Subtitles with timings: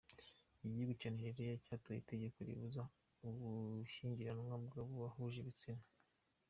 [0.65, 2.81] Igihugu cya Nigeria cyatoye itegeko ribuza
[3.27, 5.83] ugushyingiranwa kw’abahuje ibitsina.